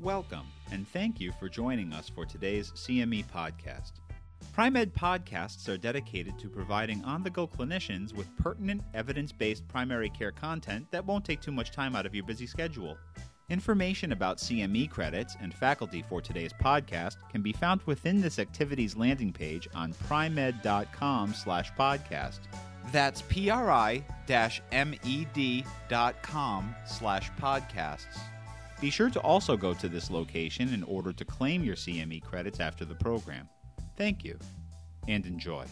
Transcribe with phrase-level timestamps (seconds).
[0.00, 3.92] Welcome, and thank you for joining us for today's CME podcast.
[4.54, 10.08] Pri-Med podcasts are dedicated to providing on the go clinicians with pertinent, evidence based primary
[10.08, 12.96] care content that won't take too much time out of your busy schedule.
[13.50, 18.96] Information about CME credits and faculty for today's podcast can be found within this activity's
[18.96, 22.40] landing page on primed.com slash podcast.
[22.90, 23.84] That's pri-med.com
[26.86, 28.18] slash podcasts.
[28.80, 32.60] Be sure to also go to this location in order to claim your CME credits
[32.60, 33.46] after the program.
[33.98, 34.38] Thank you,
[35.06, 35.66] and enjoy.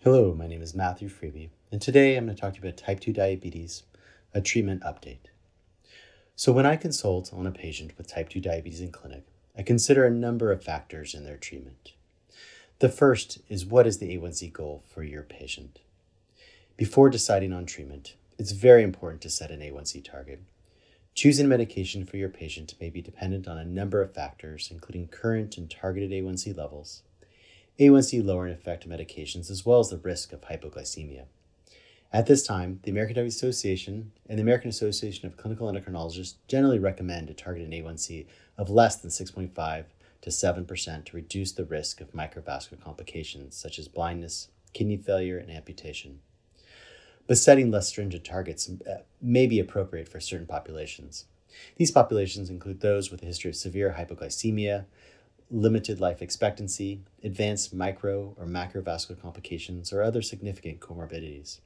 [0.00, 2.78] Hello, my name is Matthew Freeby, and today I'm going to talk to you about
[2.78, 3.82] type 2 diabetes,
[4.32, 5.26] a treatment update.
[6.36, 9.26] So, when I consult on a patient with type 2 diabetes in clinic,
[9.56, 11.92] I consider a number of factors in their treatment.
[12.78, 15.80] The first is what is the A1C goal for your patient?
[16.76, 20.40] Before deciding on treatment, it's very important to set an A1C target.
[21.14, 25.56] Choosing medication for your patient may be dependent on a number of factors, including current
[25.56, 27.04] and targeted A1C levels,
[27.78, 31.26] A1C lowering effect medications, as well as the risk of hypoglycemia.
[32.12, 36.80] At this time, the American Diabetes Association and the American Association of Clinical Endocrinologists generally
[36.80, 38.26] recommend a targeted A1C
[38.58, 39.84] of less than 6.5
[40.22, 45.52] to 7% to reduce the risk of microvascular complications such as blindness, kidney failure, and
[45.52, 46.18] amputation
[47.26, 51.26] but setting less stringent targets uh, may be appropriate for certain populations.
[51.76, 54.86] These populations include those with a history of severe hypoglycemia,
[55.50, 61.60] limited life expectancy, advanced micro or macrovascular complications, or other significant comorbidities.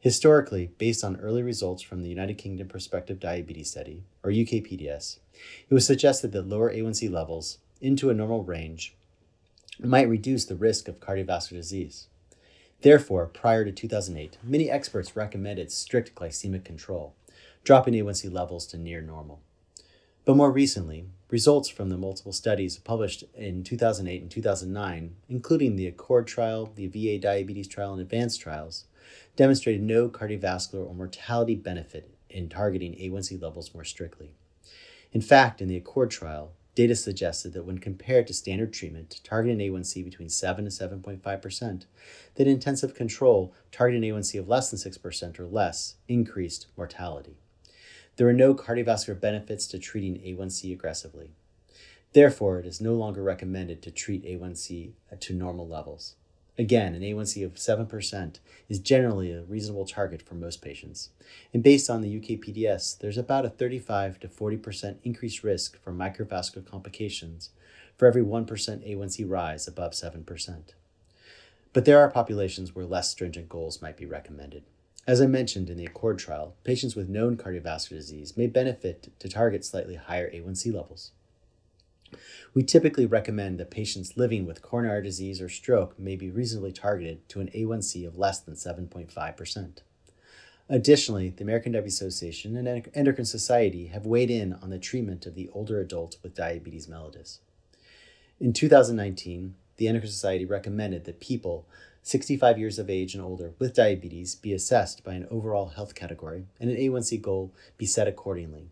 [0.00, 5.18] Historically, based on early results from the United Kingdom Prospective Diabetes Study, or UKPDS,
[5.68, 8.96] it was suggested that lower A1C levels into a normal range
[9.78, 12.08] might reduce the risk of cardiovascular disease.
[12.82, 17.14] Therefore, prior to 2008, many experts recommended strict glycemic control,
[17.62, 19.40] dropping A1C levels to near normal.
[20.24, 25.86] But more recently, results from the multiple studies published in 2008 and 2009, including the
[25.86, 28.84] ACCORD trial, the VA diabetes trial, and ADVANCE trials,
[29.36, 34.34] demonstrated no cardiovascular or mortality benefit in targeting A1C levels more strictly.
[35.12, 39.58] In fact, in the ACCORD trial, Data suggested that when compared to standard treatment targeting
[39.58, 41.84] A1C between 7 and 7.5%,
[42.36, 47.36] that intensive control targeting A1C of less than 6% or less increased mortality.
[48.16, 51.32] There are no cardiovascular benefits to treating A1C aggressively.
[52.14, 56.14] Therefore, it is no longer recommended to treat A1C to normal levels.
[56.58, 61.08] Again, an A1C of 7% is generally a reasonable target for most patients.
[61.54, 66.66] And based on the UKPDS, there's about a 35 to 40% increased risk for microvascular
[66.66, 67.50] complications
[67.96, 70.62] for every 1% A1C rise above 7%.
[71.72, 74.64] But there are populations where less stringent goals might be recommended.
[75.06, 79.28] As I mentioned in the ACCORD trial, patients with known cardiovascular disease may benefit to
[79.28, 81.12] target slightly higher A1C levels.
[82.54, 87.28] We typically recommend that patients living with coronary disease or stroke may be reasonably targeted
[87.30, 89.78] to an A1C of less than 7.5%.
[90.68, 95.34] Additionally, the American Diabetes Association and Endocrine Society have weighed in on the treatment of
[95.34, 97.38] the older adult with diabetes mellitus.
[98.40, 101.66] In 2019, the Endocrine Society recommended that people
[102.02, 106.46] 65 years of age and older with diabetes be assessed by an overall health category
[106.58, 108.70] and an A1C goal be set accordingly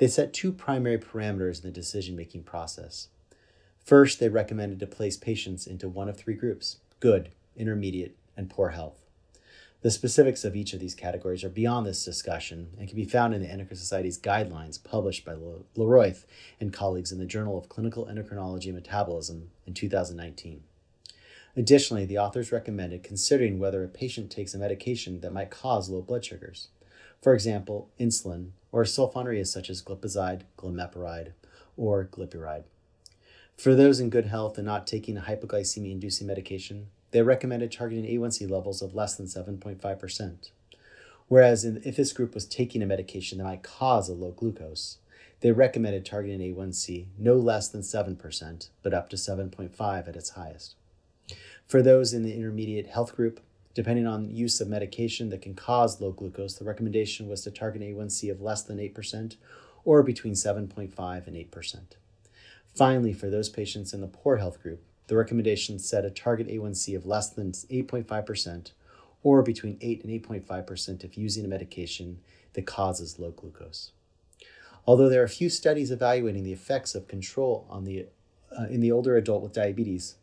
[0.00, 3.08] they set two primary parameters in the decision making process.
[3.84, 8.70] First, they recommended to place patients into one of three groups good, intermediate, and poor
[8.70, 9.04] health.
[9.82, 13.34] The specifics of each of these categories are beyond this discussion and can be found
[13.34, 15.34] in the Endocrine Society's guidelines published by
[15.76, 16.24] LeRoith
[16.58, 20.62] and colleagues in the Journal of Clinical Endocrinology and Metabolism in 2019.
[21.56, 26.00] Additionally, the authors recommended considering whether a patient takes a medication that might cause low
[26.00, 26.68] blood sugars.
[27.20, 31.32] For example, insulin or sulfonylureas such as glipizide, glimepiride,
[31.76, 32.64] or glyburide.
[33.56, 38.04] For those in good health and not taking a hypoglycemia inducing medication, they recommended targeting
[38.04, 40.50] A1C levels of less than 7.5%.
[41.28, 44.98] Whereas in, if this group was taking a medication that might cause a low glucose,
[45.40, 50.74] they recommended targeting A1C no less than 7%, but up to 7.5 at its highest.
[51.66, 53.40] For those in the intermediate health group,
[53.74, 57.82] Depending on use of medication that can cause low glucose, the recommendation was to target
[57.82, 59.36] A1C of less than 8%
[59.84, 61.78] or between 7.5 and 8%.
[62.74, 66.96] Finally, for those patients in the poor health group, the recommendation set a target A1C
[66.96, 68.72] of less than 8.5%
[69.22, 72.20] or between 8 and 8.5% if using a medication
[72.52, 73.92] that causes low glucose.
[74.86, 78.06] Although there are few studies evaluating the effects of control on the,
[78.56, 80.14] uh, in the older adult with diabetes,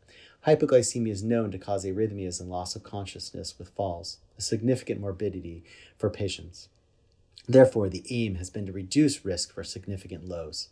[0.48, 5.62] Hypoglycemia is known to cause arrhythmias and loss of consciousness with falls, a significant morbidity
[5.98, 6.70] for patients.
[7.50, 10.70] Therefore, the aim has been to reduce risk for significant lows.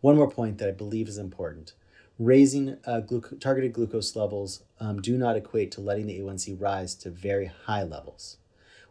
[0.00, 1.74] One more point that I believe is important
[2.18, 3.00] raising uh,
[3.40, 7.82] targeted glucose levels um, do not equate to letting the A1C rise to very high
[7.82, 8.36] levels.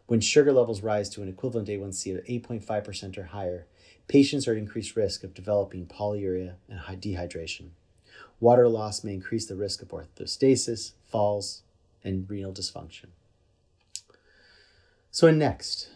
[0.06, 3.66] When sugar levels rise to an equivalent A1C of 8.5% or higher,
[4.08, 7.70] patients are at increased risk of developing polyuria and dehydration.
[8.44, 11.62] Water loss may increase the risk of orthostasis, falls,
[12.04, 13.06] and renal dysfunction.
[15.10, 15.88] So, next,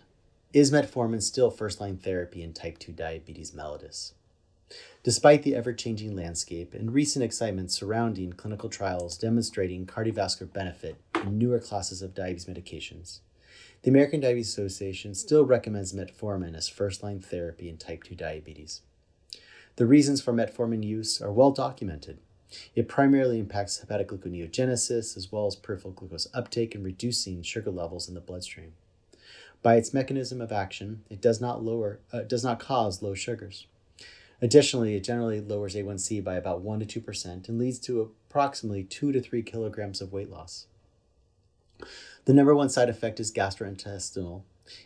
[0.54, 4.12] is metformin still first line therapy in type 2 diabetes mellitus?
[5.02, 11.36] Despite the ever changing landscape and recent excitement surrounding clinical trials demonstrating cardiovascular benefit in
[11.36, 13.18] newer classes of diabetes medications,
[13.82, 18.80] the American Diabetes Association still recommends metformin as first line therapy in type 2 diabetes.
[19.76, 22.20] The reasons for metformin use are well documented.
[22.74, 28.08] It primarily impacts hepatic gluconeogenesis as well as peripheral glucose uptake and reducing sugar levels
[28.08, 28.72] in the bloodstream.
[29.62, 33.66] By its mechanism of action, it does not lower uh, does not cause low sugars.
[34.40, 39.10] Additionally, it generally lowers A1C by about 1 to 2% and leads to approximately 2
[39.10, 40.66] to 3 kilograms of weight loss.
[42.24, 44.42] The number one side effect is gastrointestinal.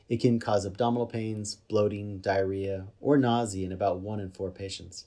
[0.09, 5.05] It can cause abdominal pains, bloating, diarrhea, or nausea in about 1 in 4 patients.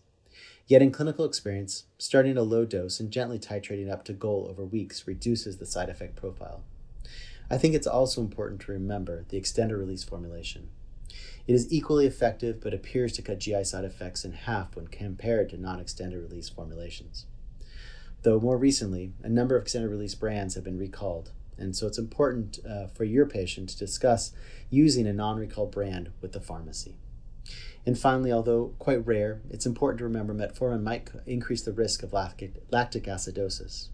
[0.67, 4.65] Yet, in clinical experience, starting a low dose and gently titrating up to goal over
[4.65, 6.63] weeks reduces the side effect profile.
[7.51, 10.69] I think it's also important to remember the extended release formulation.
[11.45, 15.49] It is equally effective but appears to cut GI side effects in half when compared
[15.49, 17.27] to non extended release formulations.
[18.23, 21.29] Though more recently, a number of extended release brands have been recalled,
[21.59, 24.31] and so it's important uh, for your patient to discuss
[24.71, 26.95] using a non recall brand with the pharmacy.
[27.85, 32.13] And finally, although quite rare, it's important to remember metformin might increase the risk of
[32.13, 33.89] lactic, acidosis.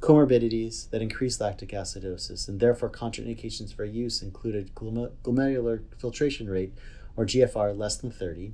[0.00, 6.72] Comorbidities that increase lactic acidosis and therefore contraindications for use included glomerular filtration rate,
[7.16, 8.52] or GFR, less than 30,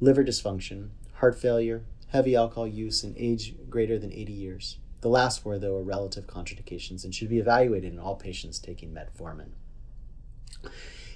[0.00, 4.78] liver dysfunction, heart failure, heavy alcohol use, and age greater than 80 years.
[5.00, 8.92] The last four, though, are relative contraindications and should be evaluated in all patients taking
[8.92, 9.50] metformin.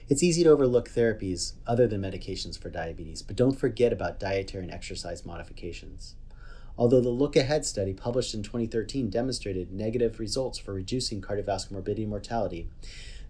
[0.07, 4.65] It's easy to overlook therapies other than medications for diabetes, but don't forget about dietary
[4.65, 6.15] and exercise modifications.
[6.77, 12.03] Although the Look Ahead study published in 2013 demonstrated negative results for reducing cardiovascular morbidity
[12.03, 12.69] and mortality,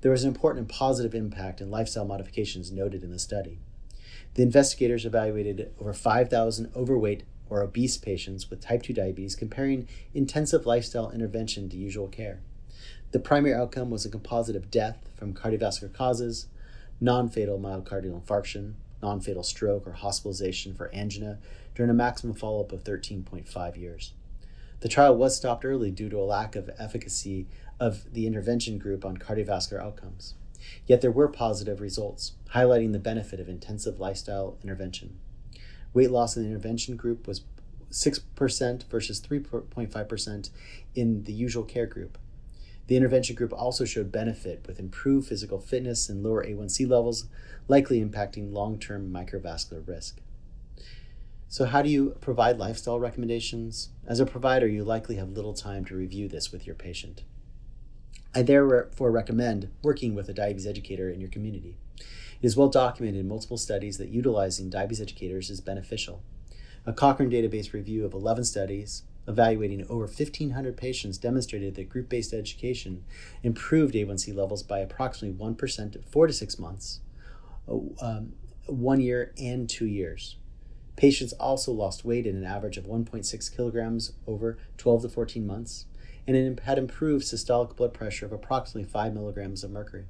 [0.00, 3.60] there was an important and positive impact in lifestyle modifications noted in the study.
[4.34, 10.66] The investigators evaluated over 5,000 overweight or obese patients with type 2 diabetes, comparing intensive
[10.66, 12.40] lifestyle intervention to usual care.
[13.12, 16.48] The primary outcome was a composite of death from cardiovascular causes,
[17.00, 21.38] non fatal myocardial infarction, non fatal stroke, or hospitalization for angina
[21.74, 24.12] during a maximum follow up of 13.5 years.
[24.80, 27.46] The trial was stopped early due to a lack of efficacy
[27.80, 30.34] of the intervention group on cardiovascular outcomes.
[30.86, 35.18] Yet there were positive results, highlighting the benefit of intensive lifestyle intervention.
[35.92, 37.42] Weight loss in the intervention group was
[37.90, 40.50] 6% versus 3.5%
[40.94, 42.18] in the usual care group.
[42.86, 47.26] The intervention group also showed benefit with improved physical fitness and lower A1C levels,
[47.66, 50.20] likely impacting long term microvascular risk.
[51.48, 53.90] So, how do you provide lifestyle recommendations?
[54.06, 57.22] As a provider, you likely have little time to review this with your patient.
[58.34, 61.76] I therefore recommend working with a diabetes educator in your community.
[61.96, 66.22] It is well documented in multiple studies that utilizing diabetes educators is beneficial.
[66.84, 72.32] A Cochrane database review of 11 studies evaluating over 1,500 patients demonstrated that group based
[72.32, 73.04] education
[73.42, 77.00] improved A1C levels by approximately 1% at four to six months,
[77.68, 78.32] uh, um,
[78.66, 80.36] one year, and two years.
[80.96, 85.86] Patients also lost weight at an average of 1.6 kilograms over 12 to 14 months
[86.26, 90.04] and had improved systolic blood pressure of approximately 5 milligrams of mercury.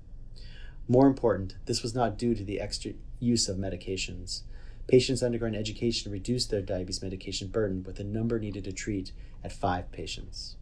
[0.87, 4.42] More important, this was not due to the extra use of medications.
[4.87, 9.12] Patients undergoing education reduced their diabetes medication burden with the number needed to treat
[9.43, 10.57] at five patients.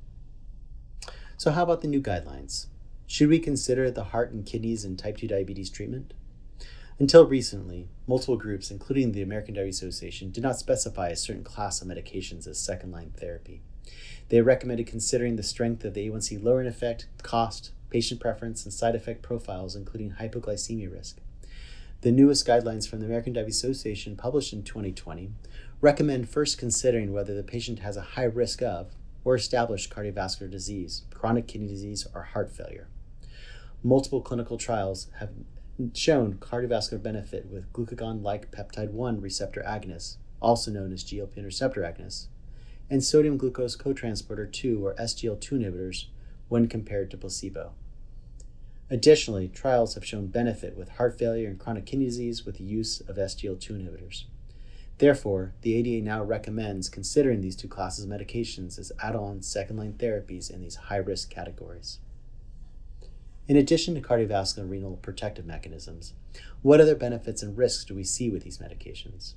[1.36, 2.66] So, how about the new guidelines?
[3.06, 6.14] Should we consider the heart and kidneys in type 2 diabetes treatment?
[6.98, 11.82] Until recently, multiple groups, including the American Diabetes Association, did not specify a certain class
[11.82, 13.60] of medications as second line therapy.
[14.28, 18.94] They recommended considering the strength of the A1C lowering effect, cost, patient preference, and side
[18.94, 21.18] effect profiles, including hypoglycemia risk.
[22.02, 25.30] The newest guidelines from the American Diabetes Association, published in 2020,
[25.80, 28.90] recommend first considering whether the patient has a high risk of
[29.24, 32.88] or established cardiovascular disease, chronic kidney disease, or heart failure.
[33.84, 35.30] Multiple clinical trials have
[35.94, 41.82] shown cardiovascular benefit with glucagon like peptide 1 receptor agonists, also known as GLP-1 receptor
[41.82, 42.26] agonists,
[42.90, 46.06] and sodium glucose cotransporter 2 or SGLT2 inhibitors
[46.48, 47.74] when compared to placebo.
[48.92, 53.00] Additionally, trials have shown benefit with heart failure and chronic kidney disease with the use
[53.00, 54.24] of SGLT2 inhibitors.
[54.98, 59.78] Therefore, the ADA now recommends considering these two classes of medications as add on second
[59.78, 62.00] line therapies in these high risk categories.
[63.48, 66.12] In addition to cardiovascular and renal protective mechanisms,
[66.60, 69.32] what other benefits and risks do we see with these medications?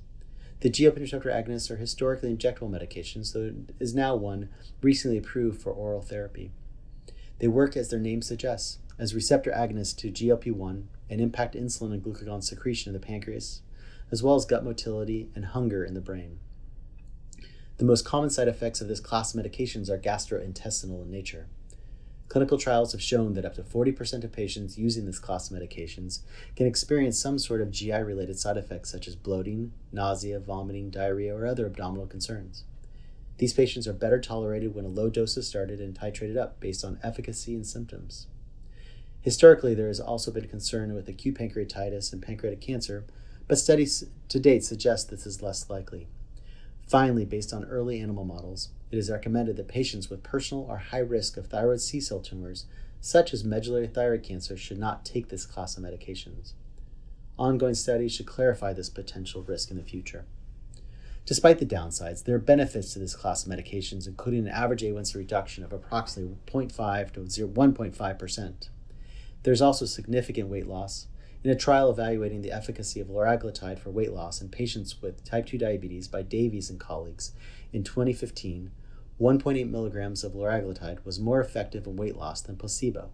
[0.60, 4.50] The GLP receptor agonists are historically injectable medications, though it is now one
[4.82, 6.50] recently approved for oral therapy.
[7.38, 11.92] They work as their name suggests, as receptor agonists to GLP 1 and impact insulin
[11.92, 13.62] and glucagon secretion in the pancreas,
[14.10, 16.38] as well as gut motility and hunger in the brain.
[17.78, 21.46] The most common side effects of this class of medications are gastrointestinal in nature.
[22.28, 26.20] Clinical trials have shown that up to 40% of patients using this class of medications
[26.56, 31.36] can experience some sort of GI related side effects such as bloating, nausea, vomiting, diarrhea,
[31.36, 32.64] or other abdominal concerns.
[33.38, 36.84] These patients are better tolerated when a low dose is started and titrated up based
[36.84, 38.26] on efficacy and symptoms.
[39.26, 43.04] Historically, there has also been concern with acute pancreatitis and pancreatic cancer,
[43.48, 46.06] but studies to date suggest this is less likely.
[46.86, 51.00] Finally, based on early animal models, it is recommended that patients with personal or high
[51.00, 52.66] risk of thyroid C cell tumors,
[53.00, 56.52] such as medullary thyroid cancer, should not take this class of medications.
[57.36, 60.24] Ongoing studies should clarify this potential risk in the future.
[61.24, 65.16] Despite the downsides, there are benefits to this class of medications, including an average A1C
[65.16, 68.68] reduction of approximately 0.5 to 1.5%.
[69.46, 71.06] There's also significant weight loss.
[71.44, 75.46] In a trial evaluating the efficacy of liraglutide for weight loss in patients with type
[75.46, 77.30] 2 diabetes by Davies and colleagues
[77.72, 78.72] in 2015,
[79.20, 83.10] 1.8 milligrams of liraglutide was more effective in weight loss than placebo.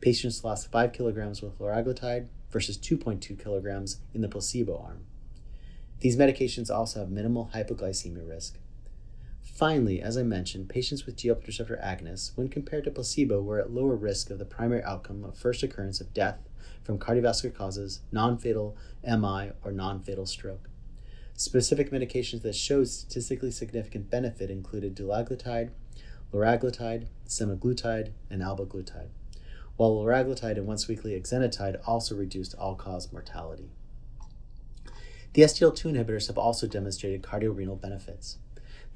[0.00, 5.06] Patients lost 5 kilograms with liraglutide versus 2.2 kilograms in the placebo arm.
[6.00, 8.58] These medications also have minimal hypoglycemia risk.
[9.56, 13.70] Finally, as I mentioned, patients with GLP receptor agonists, when compared to placebo, were at
[13.70, 16.40] lower risk of the primary outcome of first occurrence of death
[16.82, 20.68] from cardiovascular causes, non fatal MI, or non fatal stroke.
[21.32, 25.70] Specific medications that showed statistically significant benefit included dulaglutide,
[26.34, 29.08] liraglutide, semaglutide, and albiglutide,
[29.78, 33.70] while liraglutide and once weekly exenatide also reduced all cause mortality.
[35.32, 38.36] The SGLT2 inhibitors have also demonstrated cardiorenal benefits.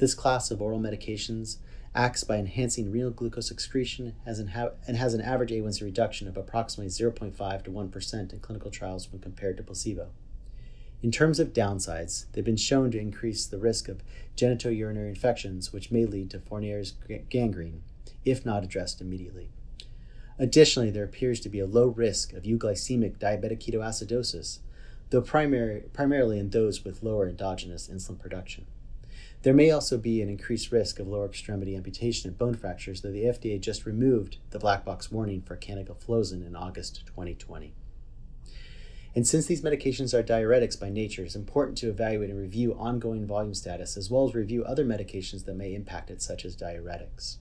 [0.01, 1.59] This class of oral medications
[1.95, 4.49] acts by enhancing renal glucose excretion and
[4.97, 9.59] has an average A1C reduction of approximately 0.5 to 1% in clinical trials when compared
[9.59, 10.09] to placebo.
[11.03, 14.03] In terms of downsides, they've been shown to increase the risk of
[14.39, 16.95] genitourinary infections, which may lead to Fournier's
[17.29, 17.83] gangrene
[18.25, 19.51] if not addressed immediately.
[20.39, 24.61] Additionally, there appears to be a low risk of euglycemic diabetic ketoacidosis,
[25.11, 28.65] though primary, primarily in those with lower endogenous insulin production.
[29.43, 33.11] There may also be an increased risk of lower extremity amputation and bone fractures, though
[33.11, 37.73] the FDA just removed the black box warning for canagliflozin in August 2020.
[39.15, 43.27] And since these medications are diuretics by nature, it's important to evaluate and review ongoing
[43.27, 47.39] volume status as well as review other medications that may impact it, such as diuretics.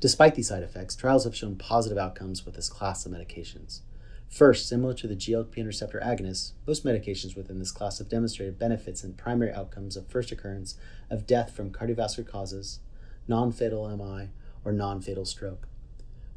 [0.00, 3.80] Despite these side effects, trials have shown positive outcomes with this class of medications.
[4.28, 9.02] First, similar to the GLP receptor agonists, most medications within this class have demonstrated benefits
[9.02, 10.76] in primary outcomes of first occurrence
[11.10, 12.80] of death from cardiovascular causes,
[13.26, 14.28] non fatal MI,
[14.64, 15.66] or non fatal stroke.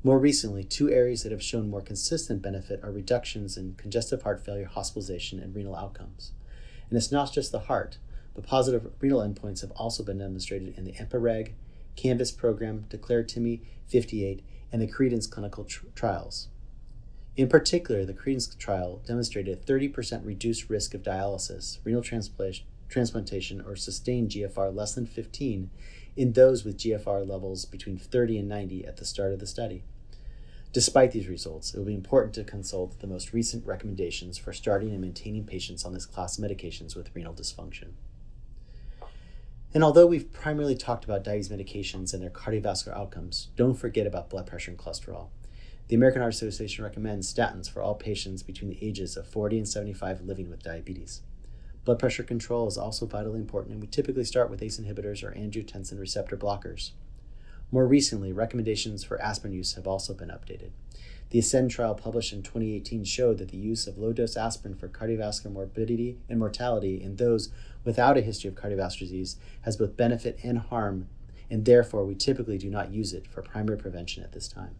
[0.04, 4.44] More recently, two areas that have shown more consistent benefit are reductions in congestive heart
[4.44, 6.32] failure hospitalization and renal outcomes.
[6.90, 7.98] And it's not just the heart,
[8.34, 11.54] but positive renal endpoints have also been demonstrated in the EMPA-REG,
[11.98, 16.48] CANVAS program, Declare TIMI 58, and the Credence clinical tr- trials.
[17.38, 23.76] In particular, the Credence trial demonstrated a 30% reduced risk of dialysis, renal transplantation, or
[23.78, 25.70] sustained GFR less than 15
[26.18, 29.84] in those with GFR levels between 30 and 90 at the start of the study.
[30.74, 34.90] Despite these results, it will be important to consult the most recent recommendations for starting
[34.90, 37.92] and maintaining patients on this class of medications with renal dysfunction.
[39.74, 44.30] And although we've primarily talked about diabetes medications and their cardiovascular outcomes, don't forget about
[44.30, 45.28] blood pressure and cholesterol.
[45.88, 49.68] The American Heart Association recommends statins for all patients between the ages of 40 and
[49.68, 51.22] 75 living with diabetes.
[51.84, 55.32] Blood pressure control is also vitally important, and we typically start with ACE inhibitors or
[55.32, 56.92] angiotensin receptor blockers.
[57.72, 60.72] More recently, recommendations for aspirin use have also been updated.
[61.32, 64.90] The ASCEND trial published in 2018 showed that the use of low dose aspirin for
[64.90, 67.50] cardiovascular morbidity and mortality in those
[67.86, 71.08] without a history of cardiovascular disease has both benefit and harm,
[71.50, 74.76] and therefore we typically do not use it for primary prevention at this time.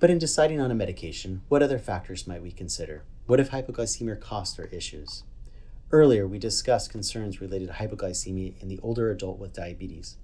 [0.00, 3.02] But in deciding on a medication, what other factors might we consider?
[3.26, 5.24] What if hypoglycemia costs are issues?
[5.92, 10.16] Earlier, we discussed concerns related to hypoglycemia in the older adult with diabetes.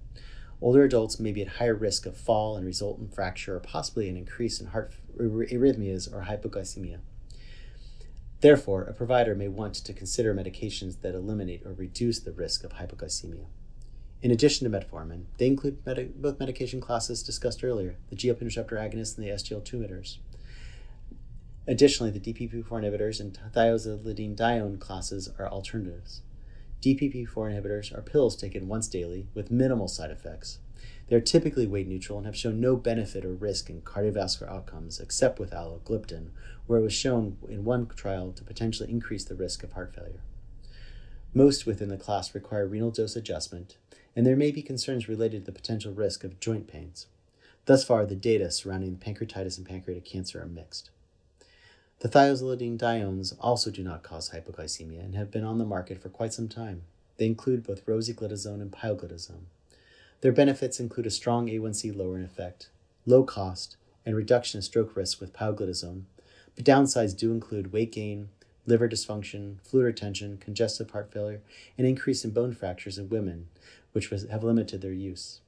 [0.59, 4.17] Older adults may be at higher risk of fall and resultant fracture or possibly an
[4.17, 6.97] increase in heart arrhythmias or hypoglycemia.
[8.41, 12.73] Therefore, a provider may want to consider medications that eliminate or reduce the risk of
[12.73, 13.45] hypoglycemia.
[14.21, 15.83] In addition to metformin, they include
[16.19, 20.17] both medication classes discussed earlier, the GLP receptor agonists and the SGLT2 inhibitors.
[21.67, 26.21] Additionally, the DPP4 inhibitors and thiazolidinedione classes are alternatives.
[26.81, 30.59] DPP4 inhibitors are pills taken once daily with minimal side effects.
[31.07, 34.99] They are typically weight neutral and have shown no benefit or risk in cardiovascular outcomes
[34.99, 36.29] except with alogliptin,
[36.65, 40.21] where it was shown in one trial to potentially increase the risk of heart failure.
[41.33, 43.77] Most within the class require renal dose adjustment,
[44.17, 47.05] and there may be concerns related to the potential risk of joint pains.
[47.65, 50.89] Thus far, the data surrounding pancreatitis and pancreatic cancer are mixed.
[51.99, 56.33] The thiazolidinediones also do not cause hypoglycemia and have been on the market for quite
[56.33, 56.81] some time.
[57.17, 59.45] They include both rosiglitazone and pioglitazone.
[60.21, 62.69] Their benefits include a strong A1C lowering effect,
[63.05, 66.05] low cost, and reduction of stroke risk with pioglitazone,
[66.55, 68.29] but downsides do include weight gain,
[68.65, 71.41] liver dysfunction, fluid retention, congestive heart failure,
[71.77, 73.47] and increase in bone fractures in women,
[73.97, 75.41] which was, have limited their use.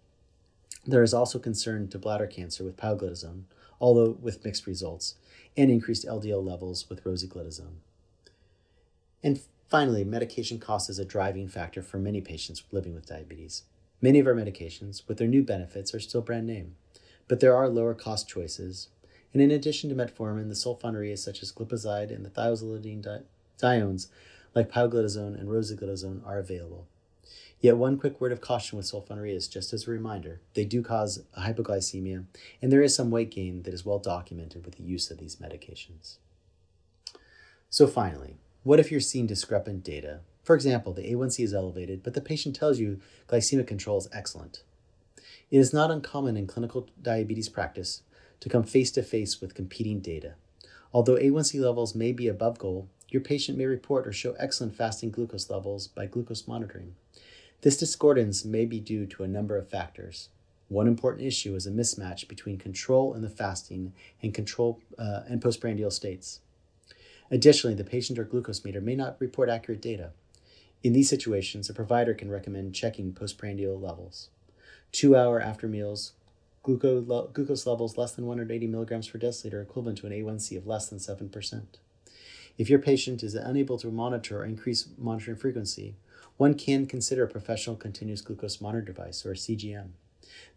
[0.83, 3.43] There is also concern to bladder cancer with pioglitazone,
[3.79, 5.13] although with mixed results,
[5.55, 7.75] and increased LDL levels with rosiglitazone.
[9.21, 9.39] And
[9.69, 13.65] finally, medication cost is a driving factor for many patients living with diabetes.
[14.01, 16.75] Many of our medications, with their new benefits, are still brand name,
[17.27, 18.87] but there are lower cost choices.
[19.31, 23.25] And in addition to metformin, the sulfonylureas such as glipizide and the thiazolidine
[23.59, 24.07] diones
[24.55, 26.87] like pioglitazone and rosiglitazone are available.
[27.61, 31.23] Yet, one quick word of caution with sulfonylureas, just as a reminder, they do cause
[31.37, 32.25] hypoglycemia,
[32.61, 35.35] and there is some weight gain that is well documented with the use of these
[35.35, 36.17] medications.
[37.69, 40.21] So, finally, what if you're seeing discrepant data?
[40.43, 44.63] For example, the A1C is elevated, but the patient tells you glycemic control is excellent.
[45.51, 48.03] It is not uncommon in clinical diabetes practice
[48.39, 50.35] to come face to face with competing data.
[50.93, 55.11] Although A1C levels may be above goal, your patient may report or show excellent fasting
[55.11, 56.95] glucose levels by glucose monitoring.
[57.61, 60.29] This discordance may be due to a number of factors.
[60.69, 63.91] One important issue is a mismatch between control in the fasting
[64.21, 66.39] and control uh, and postprandial states.
[67.29, 70.11] Additionally, the patient or glucose meter may not report accurate data.
[70.83, 74.29] In these situations, a provider can recommend checking postprandial levels.
[74.93, 76.13] Two hour after meals,
[76.63, 80.99] glucose levels less than 180 milligrams per deciliter equivalent to an A1C of less than
[80.99, 81.63] 7%.
[82.57, 85.95] If your patient is unable to monitor or increase monitoring frequency,
[86.39, 89.89] one can consider a professional continuous glucose monitor device, or CGM.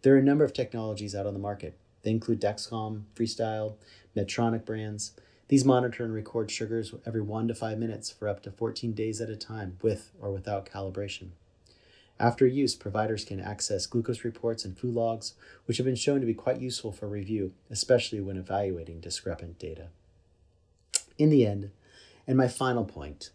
[0.01, 1.77] There are a number of technologies out on the market.
[2.03, 3.73] They include Dexcom, Freestyle,
[4.15, 5.11] Medtronic brands.
[5.49, 9.19] These monitor and record sugars every one to five minutes for up to 14 days
[9.19, 11.31] at a time, with or without calibration.
[12.17, 15.33] After use, providers can access glucose reports and food logs,
[15.65, 19.87] which have been shown to be quite useful for review, especially when evaluating discrepant data.
[21.17, 21.71] In the end,
[22.25, 23.31] and my final point,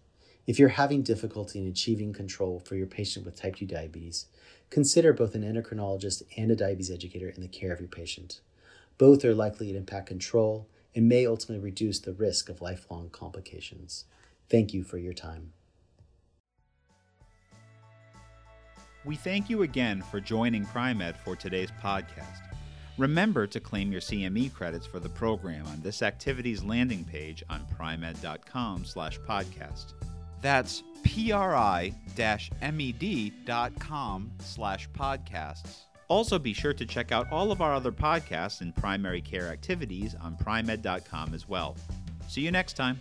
[0.48, 4.24] if you're having difficulty in achieving control for your patient with type 2 diabetes,
[4.70, 8.40] consider both an endocrinologist and a diabetes educator in the care of your patient.
[8.96, 14.06] Both are likely to impact control and may ultimately reduce the risk of lifelong complications.
[14.48, 15.52] Thank you for your time.
[19.04, 22.40] We thank you again for joining Pri-Med for today's podcast.
[22.96, 27.66] Remember to claim your CME credits for the program on this activity's landing page on
[27.76, 29.92] pri-med.com slash podcast.
[30.40, 32.52] That's pri-med.com
[34.40, 35.82] slash podcasts.
[36.08, 40.14] Also, be sure to check out all of our other podcasts and primary care activities
[40.20, 41.76] on pri-med.com as well.
[42.28, 42.98] See you next time.